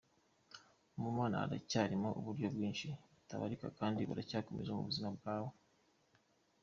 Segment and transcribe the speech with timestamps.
[1.01, 5.51] Mu Mana haracyarimo uburyo bwinshi butabarika kandi buracyakomeje mu buzima bwawe.